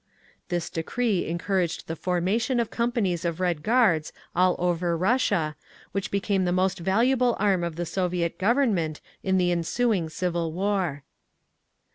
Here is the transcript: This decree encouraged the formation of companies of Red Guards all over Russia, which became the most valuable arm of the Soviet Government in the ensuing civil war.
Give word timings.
This 0.49 0.71
decree 0.71 1.27
encouraged 1.27 1.85
the 1.85 1.95
formation 1.95 2.59
of 2.59 2.71
companies 2.71 3.23
of 3.23 3.39
Red 3.39 3.61
Guards 3.61 4.11
all 4.35 4.55
over 4.57 4.97
Russia, 4.97 5.55
which 5.91 6.09
became 6.09 6.43
the 6.43 6.51
most 6.51 6.79
valuable 6.79 7.35
arm 7.39 7.63
of 7.63 7.75
the 7.75 7.85
Soviet 7.85 8.39
Government 8.39 8.99
in 9.21 9.37
the 9.37 9.51
ensuing 9.51 10.09
civil 10.09 10.51
war. 10.53 11.03